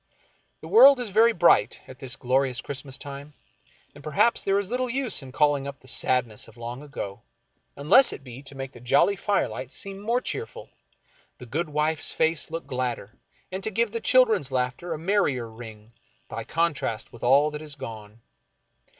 The 0.61 0.67
world 0.67 0.99
is 0.99 1.09
very 1.09 1.31
bright 1.31 1.81
at 1.87 1.99
this 1.99 2.15
glorious 2.15 2.59
Christmas 2.59 2.97
time, 2.97 3.33
and 3.93 4.03
perhaps 4.03 4.43
there 4.43 4.57
is 4.57 4.71
little 4.71 4.87
us^ 4.87 5.21
in 5.21 5.31
calling 5.31 5.67
up 5.67 5.79
the 5.79 5.87
sadness 5.87 6.47
of 6.47 6.57
long 6.57 6.81
ago, 6.81 7.21
unless 7.75 8.11
it 8.11 8.23
be 8.23 8.41
to 8.41 8.55
make 8.55 8.71
the 8.71 8.79
jolly 8.79 9.15
firelight 9.15 9.71
seem 9.71 9.99
more 9.99 10.19
cheerful, 10.19 10.71
the 11.37 11.45
good 11.45 11.69
wife's 11.69 12.11
face 12.11 12.49
look 12.49 12.65
gladder, 12.65 13.11
and 13.51 13.63
to 13.63 13.69
give 13.69 13.91
the 13.91 14.01
children's 14.01 14.49
laughter 14.51 14.91
a 14.91 14.97
merrier 14.97 15.47
ring, 15.47 15.91
by 16.27 16.43
contrast 16.45 17.13
with 17.13 17.23
all 17.23 17.51
that 17.51 17.61
is 17.61 17.75
gone. 17.75 18.21